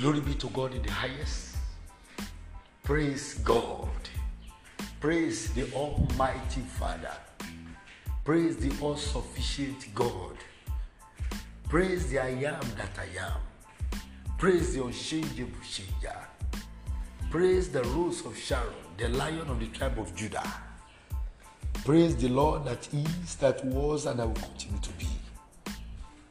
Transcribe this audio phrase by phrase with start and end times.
[0.00, 1.56] Glory be to God in the highest.
[2.82, 3.86] Praise God.
[4.98, 7.12] Praise the Almighty Father.
[8.24, 10.36] Praise the all sufficient God.
[11.68, 14.00] Praise the I am that I am.
[14.38, 16.16] Praise the unchangeable changer.
[17.30, 20.50] Praise the rose of Sharon, the lion of the tribe of Judah.
[21.84, 25.08] Praise the Lord that is, that was, and that will continue to be.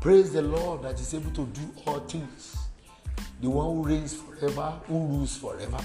[0.00, 2.59] Praise the Lord that is able to do all things.
[3.40, 5.78] The one who reigns forever, who rules forever.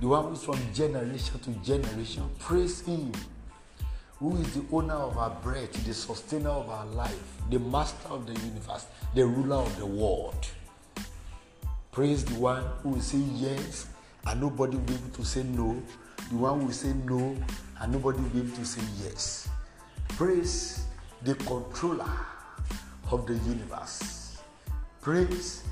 [0.00, 2.28] The one who is from generation to generation.
[2.38, 3.12] Praise Him.
[4.18, 8.26] Who is the owner of our breath, the sustainer of our life, the master of
[8.26, 10.46] the universe, the ruler of the world.
[11.90, 13.86] Praise the one who will say yes
[14.26, 15.80] and nobody will be able to say no.
[16.30, 17.36] The one who will say no
[17.80, 19.48] and nobody will be able to say yes.
[20.08, 20.84] Praise
[21.22, 22.10] the controller
[23.10, 24.38] of the universe.
[25.00, 25.62] Praise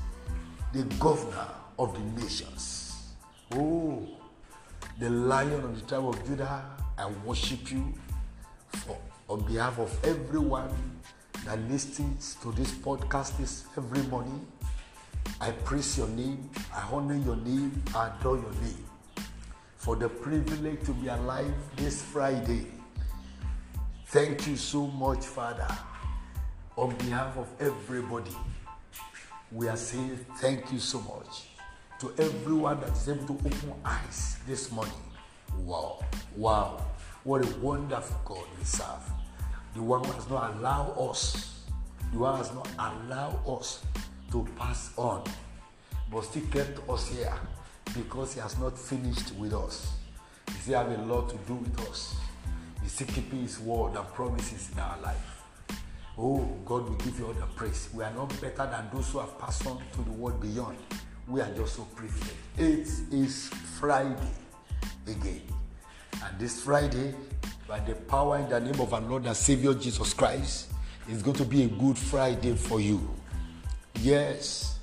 [0.73, 3.13] the governor of the nations.
[3.53, 4.07] Oh,
[4.99, 6.63] the lion of the tribe of Judah,
[6.97, 7.93] I worship you
[8.71, 8.97] for
[9.29, 10.69] on behalf of everyone
[11.45, 14.47] that listens to this podcast this every morning.
[15.39, 18.85] I praise your name, I honor your name, I adore your name
[19.77, 22.65] for the privilege to be alive this Friday.
[24.07, 25.67] Thank you so much, Father.
[26.77, 28.35] On behalf of everybody,
[29.53, 31.43] we are saying thank you so much
[31.99, 34.93] to everyone that is able to open eyes this morning.
[35.59, 36.03] Wow,
[36.35, 36.83] wow,
[37.23, 39.11] what a wonderful God we serve.
[39.75, 41.65] The one who has not allowed us,
[42.11, 43.83] the one has not allowed us
[44.31, 45.23] to pass on,
[46.11, 47.33] but still kept us here
[47.93, 49.93] because He has not finished with us.
[50.47, 52.15] He still have a lot to do with us.
[52.81, 55.32] He's still keeping His word and promises in our life.
[56.17, 57.89] Oh, God will give you all the praise.
[57.91, 60.77] We are not better than those who have passed on to the world beyond.
[61.27, 62.33] We are just so privileged.
[62.57, 63.47] It is
[63.79, 64.29] Friday
[65.07, 65.41] again.
[66.23, 67.15] And this Friday,
[67.67, 70.71] by the power in the name of our Lord and Savior Jesus Christ,
[71.09, 73.01] is going to be a good Friday for you.
[73.99, 74.77] Yes,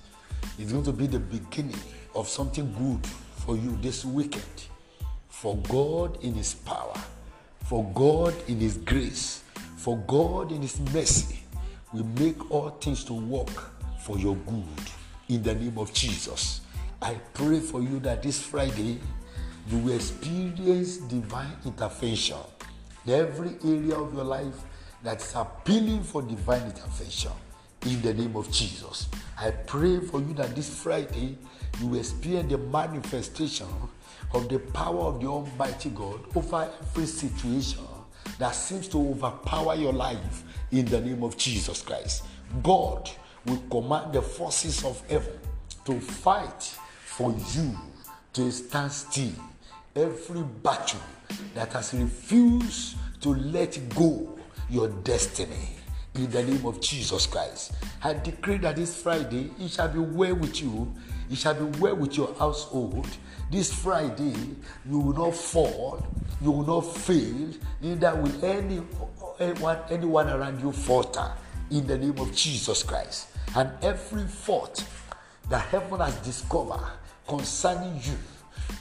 [0.59, 1.79] it's going to be the beginning
[2.15, 3.07] of something good
[3.47, 4.45] for you this weekend.
[5.29, 6.99] For God in His power,
[7.67, 9.45] for God in His grace,
[9.81, 11.41] for God in His mercy
[11.95, 14.91] will make all things to work for your good
[15.31, 16.61] in the name of Jesus.
[17.01, 19.01] I pray for you that this Friday
[19.69, 22.37] you will experience divine intervention
[23.07, 24.55] in every area of your life
[25.03, 27.33] that is appealing for divine intervention
[27.87, 29.09] in the name of Jesus.
[29.39, 31.39] I pray for you that this Friday
[31.81, 33.69] you will experience the manifestation
[34.35, 37.81] of the power of the Almighty God over every situation
[38.41, 40.43] that seems to overpower your life
[40.73, 42.25] in the name of Jesus Christ.
[42.62, 43.11] God
[43.45, 45.39] will command the forces of heaven
[45.84, 46.62] to fight
[47.05, 47.77] for you
[48.33, 49.33] to stand still.
[49.95, 51.01] Every battle
[51.55, 54.39] that has refused to let go
[54.71, 55.77] your destiny
[56.15, 57.72] in the name of Jesus Christ.
[58.03, 60.93] I decree that this Friday it shall be well with you,
[61.31, 63.07] it shall be well with your household.
[63.51, 64.34] This Friday
[64.89, 66.07] you will not fall,
[66.41, 67.49] you will not fail,
[67.81, 68.83] neither will any,
[69.39, 71.31] anyone, anyone around you falter
[71.71, 73.28] in the name of Jesus Christ.
[73.56, 74.84] And every fault
[75.49, 76.87] that heaven has discovered
[77.27, 78.17] concerning you,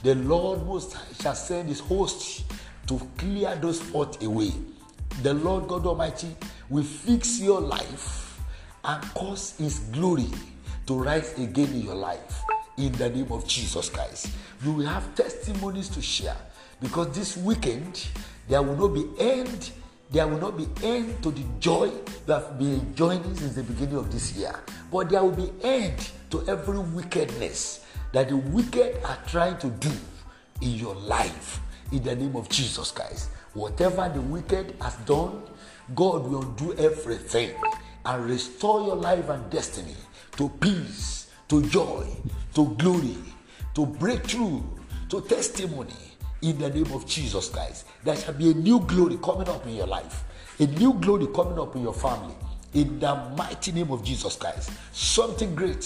[0.02, 2.44] the Lord Most High shall send his host
[2.86, 4.52] to clear those faults away.
[5.22, 6.34] The Lord God Almighty
[6.68, 8.40] will fix your life
[8.84, 10.28] and cause his glory
[10.86, 12.42] to rise again in your life
[12.76, 14.30] in the name of Jesus Christ.
[14.64, 16.36] You will have testimonies to share
[16.80, 18.08] because this weekend
[18.48, 19.70] there will not be end
[20.10, 23.96] there will not be end to the joy you have been enjoying since the beginning
[23.96, 24.52] of this year.
[24.90, 29.90] But there will be end to every wickedness that the wicked are trying to do
[30.60, 31.60] in your life.
[31.92, 33.30] In the name of jesus christ.
[33.54, 35.42] Whatever the wicked has done
[35.94, 37.50] god will do everything
[38.04, 39.96] and restore your life and destiny
[40.36, 42.06] to peace to joy
[42.54, 43.16] to glory
[43.74, 44.62] to breakthrough
[45.08, 46.09] to testimony
[46.42, 47.86] in the name of Jesus Christ.
[48.04, 50.24] There shall be a new glory coming up in your life,
[50.58, 52.34] a new glory coming up in your family.
[52.72, 55.82] In the mighty name of Jesus Christ, something great,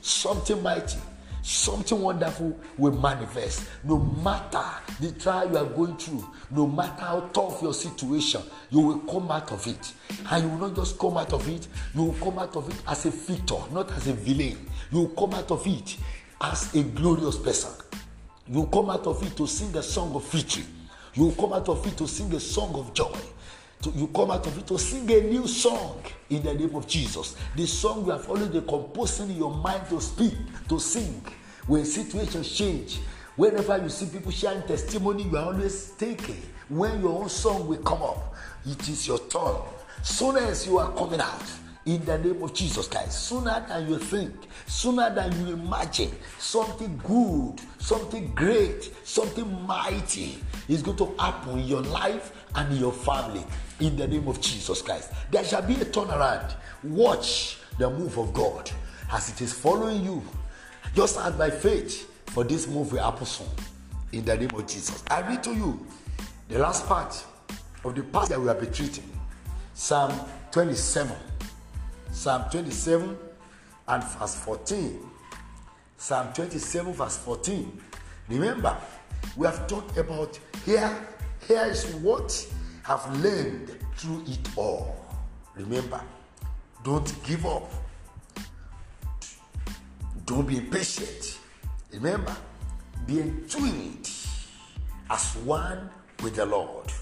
[0.00, 0.98] something mighty,
[1.42, 3.68] something wonderful will manifest.
[3.82, 4.64] No matter
[5.00, 8.40] the trial you are going through, no matter how tough your situation,
[8.70, 9.92] you will come out of it.
[10.30, 12.80] And you will not just come out of it, you will come out of it
[12.86, 14.58] as a victor, not as a villain.
[14.92, 15.96] You will come out of it
[16.40, 17.72] as a glorious person.
[18.50, 20.64] You come out of it to sing a song of victory.
[21.14, 23.18] You come out of it to sing a song of joy.
[23.94, 27.36] you come out of it to sing a new song in the name of Jesus.
[27.54, 30.34] The song you have already composing in your mind to speak,
[30.68, 31.22] to sing.
[31.66, 32.98] When situations change,
[33.36, 36.40] whenever you see people sharing testimony, you are always taking.
[36.68, 38.34] When your own song will come up,
[38.66, 39.56] it is your turn.
[40.02, 41.42] Soon as you are coming out,
[41.88, 43.28] in the name of Jesus Christ.
[43.28, 44.34] Sooner than you think,
[44.66, 50.36] sooner than you imagine, something good, something great, something mighty
[50.68, 53.42] is going to happen in your life and in your family
[53.80, 55.12] in the name of Jesus Christ.
[55.30, 56.52] There shall be a turnaround.
[56.82, 58.70] Watch the move of God
[59.10, 60.22] as it is following you.
[60.94, 63.48] Just add by faith for this move will happen soon
[64.12, 65.02] in the name of Jesus.
[65.10, 65.86] I read to you
[66.50, 67.24] the last part
[67.82, 69.08] of the passage that we have been treating
[69.72, 70.12] Psalm
[70.50, 71.16] 27.
[72.18, 73.16] Psalm 27
[73.86, 74.98] and verse 14.
[75.96, 77.80] Psalm 27, verse 14.
[78.28, 78.76] Remember,
[79.36, 80.92] we have talked about here.
[81.46, 82.44] Here is what
[82.88, 84.96] I've learned through it all.
[85.54, 86.00] Remember,
[86.82, 87.70] don't give up.
[90.26, 91.38] Don't be impatient.
[91.92, 92.36] Remember,
[93.06, 94.10] be enjoined
[95.08, 95.88] as one
[96.24, 96.92] with the Lord.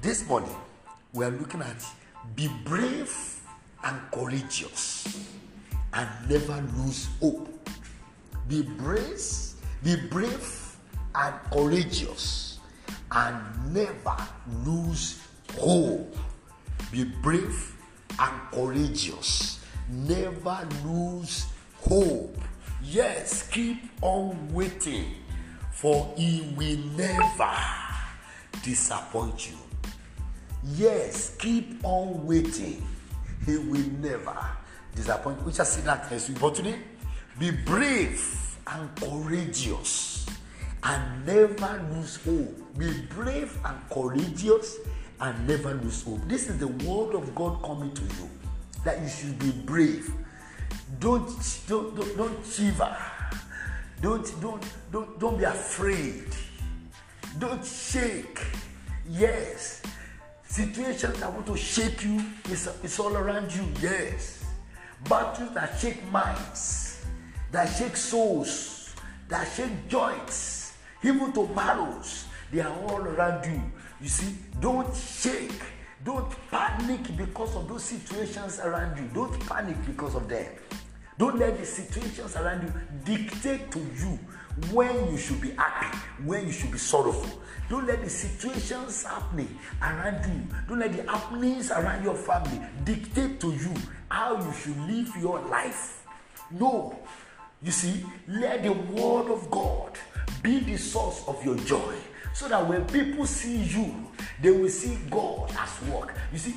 [0.00, 0.56] This morning,
[1.12, 1.86] we are looking at
[2.34, 3.40] be brave
[3.84, 5.26] and courageous
[5.92, 7.48] and never lose hope.
[8.48, 9.20] Be brave,
[9.82, 10.76] be brave
[11.14, 12.58] and courageous
[13.12, 14.16] and never
[14.64, 15.20] lose
[15.58, 16.16] hope.
[16.90, 17.74] Be brave
[18.18, 19.60] and courageous.
[19.88, 21.46] Never lose
[21.80, 22.36] hope.
[22.82, 25.14] Yes, keep on waiting,
[25.70, 27.54] for he will never
[28.62, 29.61] disappoint you.
[30.64, 32.86] Yes, keep on waiting.
[33.44, 34.36] He will never
[34.94, 35.42] disappoint.
[35.44, 36.40] We shall see that next week.
[36.40, 36.78] But today,
[37.38, 40.26] be brave and courageous
[40.84, 42.78] and never lose hope.
[42.78, 44.76] Be brave and courageous
[45.20, 46.20] and never lose hope.
[46.26, 48.30] This is the word of God coming to you
[48.84, 50.12] that you should be brave.
[51.00, 51.28] Don't
[51.66, 52.96] don't don't, don't shiver.
[54.00, 56.26] Don't don't don't don't be afraid.
[57.38, 58.40] Don't shake.
[59.08, 59.82] Yes,
[60.52, 64.44] Situations that want to shake you, it's, all around you, yes.
[65.08, 67.06] Battles that shake minds,
[67.50, 68.94] that shake souls,
[69.28, 73.62] that shake joints, even to marrows, they are all around you.
[74.02, 75.58] You see, don't shake.
[76.04, 79.08] Don't panic because of those situations around you.
[79.14, 80.52] Don't panic because of them.
[81.16, 84.18] Don't let the situations around you dictate to you
[84.72, 87.40] when you should be happy, when you should be sorrowful.
[87.68, 93.40] Don't let the situations happening around you, don't let the happenings around your family dictate
[93.40, 93.74] to you
[94.08, 96.04] how you should live your life.
[96.50, 96.98] No.
[97.62, 99.98] You see, let the word of God
[100.42, 101.94] be the source of your joy
[102.34, 104.08] so that when people see you
[104.40, 106.14] they will see god as work.
[106.32, 106.52] You see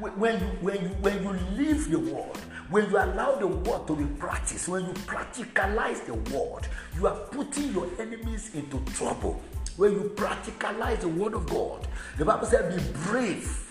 [0.00, 2.36] when you when you when you live the word
[2.70, 7.16] when you allow the word to be practiced when you practicalize the word you are
[7.30, 9.40] putting your enemies into trouble.
[9.76, 11.86] When you practicalize the word of god
[12.18, 13.62] the bible said be brave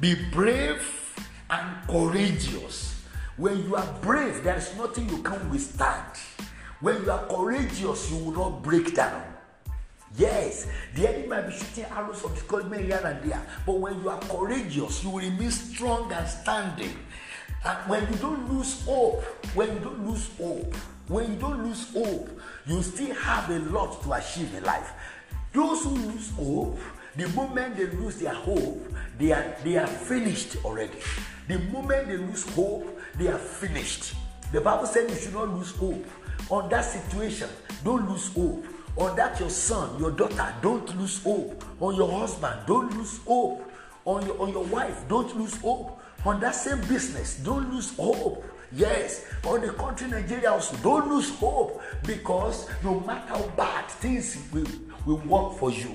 [0.00, 0.82] be brave
[1.50, 3.02] and courageous.
[3.36, 6.18] When you are brave there is nothing you can withstand.
[6.80, 9.33] When you are courageous you will not break down
[10.16, 14.08] Yes, the enemy might be shooting arrows of discouragement here and there, but when you
[14.08, 16.96] are courageous, you will remain strong and standing.
[17.64, 19.24] And when you don't lose hope,
[19.56, 20.72] when you don't lose hope,
[21.08, 22.30] when you don't lose hope,
[22.64, 24.92] you still have a lot to achieve in life.
[25.52, 26.78] Those who lose hope,
[27.16, 28.86] the moment they lose their hope,
[29.18, 30.98] they are they are finished already.
[31.48, 34.14] The moment they lose hope, they are finished.
[34.52, 36.06] The Bible said you should not lose hope.
[36.50, 37.48] On that situation,
[37.82, 38.64] don't lose hope
[38.96, 41.64] on that your son your daughter don't lose hope.
[41.80, 43.70] On your husband don't lose hope.
[44.04, 46.00] On your on your wife don't lose hope.
[46.24, 48.44] On that same business don't lose hope.
[48.72, 49.24] Yes.
[49.44, 51.80] On the country nigeria also don't lose hope.
[52.06, 54.66] Because no matter how bad things will
[55.06, 55.92] will work for you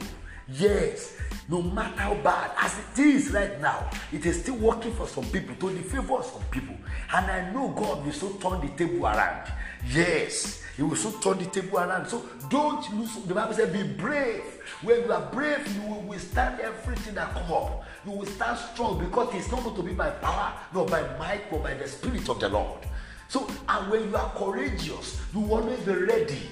[0.54, 5.08] yes no matter how bad as it is right now it is still working for
[5.08, 6.76] some people to the favour of some people
[7.14, 9.52] and i know god will so turn the table around
[9.92, 12.08] yes he will soon turn the table around.
[12.08, 13.14] So don't lose.
[13.26, 14.44] The Bible says, be brave.
[14.82, 17.84] When you are brave, you will withstand everything that come up.
[18.06, 21.52] You will stand strong because it's not going to be by power, nor by might,
[21.52, 22.80] but by the Spirit of the Lord.
[23.28, 26.44] So, and when you are courageous, you always be ready.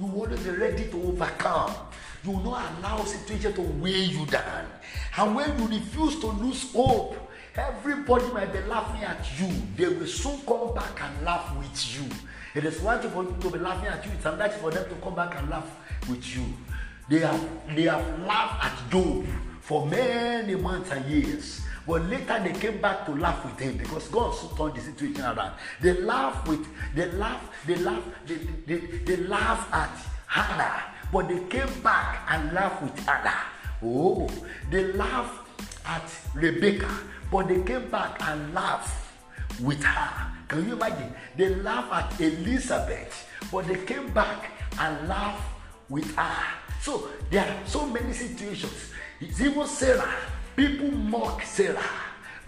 [0.00, 1.74] You always be ready to overcome.
[2.26, 4.66] You will not allow situation to weigh you down.
[5.16, 7.16] And when you refuse to lose hope,
[7.54, 9.48] everybody might be laughing at you.
[9.76, 12.04] They will soon come back and laugh with you.
[12.56, 14.88] It is one thing for you to be laughing at you, it's another for them
[14.88, 15.70] to come back and laugh
[16.08, 16.42] with you.
[17.08, 19.24] They have they have laughed at Job
[19.60, 21.60] for many months and years.
[21.86, 25.22] But later they came back to laugh with him because God so turned the situation
[25.22, 25.52] around.
[25.80, 26.66] They laugh with,
[26.96, 28.34] they laugh, they laugh, they,
[28.66, 29.90] they, they laugh at
[30.26, 33.44] Hannah, but they came back and laughed with Hannah.
[33.82, 34.28] Oh,
[34.70, 35.48] they laughed
[35.86, 36.90] at Rebecca,
[37.30, 39.12] but they came back and laughed
[39.60, 40.32] with her.
[40.48, 41.12] Can you imagine?
[41.36, 45.42] They laughed at Elizabeth, but they came back and laughed
[45.88, 46.44] with her.
[46.80, 48.92] So there are so many situations.
[49.20, 50.14] It's even Sarah.
[50.56, 51.82] People mock Sarah,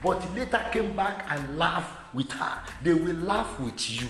[0.03, 2.63] but later came back and laughed with her.
[2.83, 4.09] They will laugh with you.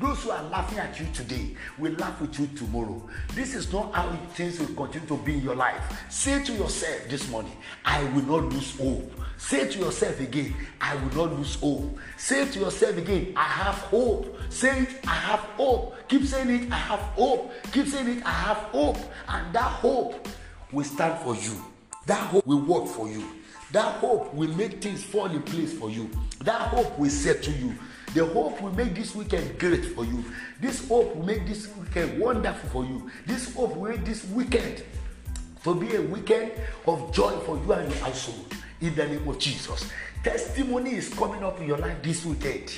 [0.00, 3.02] Those who are laughing at you today will laugh with you tomorrow.
[3.34, 6.04] This is not how things will continue to be in your life.
[6.08, 9.12] Say to yourself this morning, I will not lose hope.
[9.38, 11.98] Say to yourself again, I will not lose hope.
[12.16, 14.36] Say to yourself again, I have hope.
[14.50, 15.96] Say it, I have hope.
[16.08, 17.52] Keep saying it, I have hope.
[17.72, 18.98] Keep saying it, I have hope.
[19.28, 20.28] And that hope
[20.70, 21.60] will stand for you.
[22.06, 23.24] That hope will work for you.
[23.72, 26.10] That hope will make things fall in place for you.
[26.40, 27.74] That hope will settle you.
[28.14, 30.24] The hope will make this weekend great for you.
[30.60, 33.10] This hope will make this weekend wonderful for you.
[33.26, 34.82] This hope will make this weekend
[35.64, 36.52] to be a weekend
[36.86, 38.54] of joy for you and your household.
[38.80, 39.90] In the name of Jesus.
[40.22, 42.72] Testimony is coming up in your life this weekend.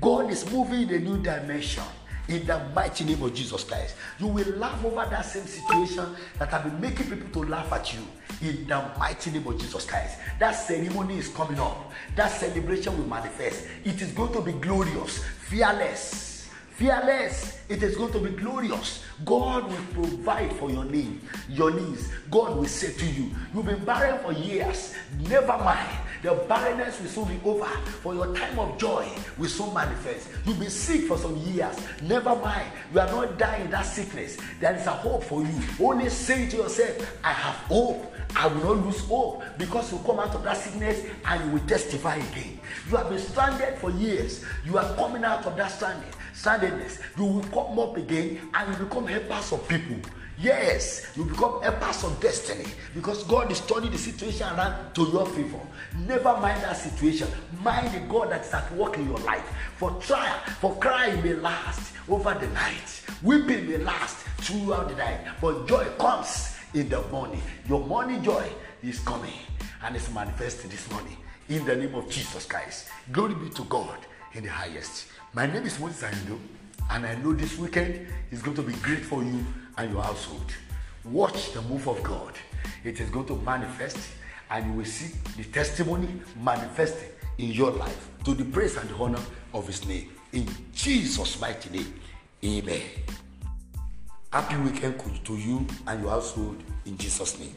[0.00, 1.84] God is moving in a new dimension
[2.28, 3.96] in the mighty name of Jesus Christ.
[4.18, 7.92] You will laugh over that same situation that have been making people to laugh at
[7.92, 8.00] you
[8.40, 10.18] in the mighty name of Jesus Christ.
[10.38, 11.92] That ceremony is coming up.
[12.16, 13.66] That celebration will manifest.
[13.84, 16.31] It is going to be glorious, fearless.
[16.74, 19.04] Fearless, it is going to be glorious.
[19.24, 22.10] God will provide for your need, your needs.
[22.30, 24.94] God will say to you, You've been barren for years.
[25.28, 25.90] Never mind.
[26.22, 27.66] The barrenness will soon be over.
[28.00, 30.28] For your time of joy will soon manifest.
[30.46, 31.76] You've been sick for some years.
[32.02, 32.70] Never mind.
[32.94, 34.38] You are not dying that sickness.
[34.60, 35.54] There is a hope for you.
[35.78, 38.12] Only say to yourself, I have hope.
[38.34, 41.66] I will not lose hope because you come out of that sickness and you will
[41.66, 42.58] testify again.
[42.88, 44.44] You have been stranded for years.
[44.64, 47.00] You are coming out of that stranded, strandedness.
[47.16, 49.96] You will come up again and you become helpers of people.
[50.38, 55.26] Yes, you become helpers of destiny because God is turning the situation around to your
[55.26, 55.60] favor.
[56.06, 57.28] Never mind that situation.
[57.62, 59.48] Mind the God that is at work in your life.
[59.76, 63.02] For trial, for crying may last over the night.
[63.22, 65.20] Weeping may last throughout the night.
[65.40, 67.42] But joy comes in the morning.
[67.68, 68.48] Your morning joy
[68.82, 69.38] is coming
[69.84, 71.16] and it's manifesting this morning
[71.48, 72.88] in the name of Jesus Christ.
[73.12, 73.98] Glory be to God
[74.34, 75.06] in the highest.
[75.34, 76.38] My name is Moses Ayundo,
[76.90, 79.42] and I know this weekend is going to be great for you
[79.78, 80.52] and your household.
[81.04, 82.34] Watch the move of God.
[82.84, 83.96] It is going to manifest,
[84.50, 86.08] and you will see the testimony
[86.38, 87.08] manifesting
[87.38, 89.22] in your life to the praise and the honor
[89.54, 90.10] of His name.
[90.34, 91.94] In Jesus' mighty name,
[92.44, 92.82] Amen.
[94.30, 97.56] Happy weekend to you and your household in Jesus' name.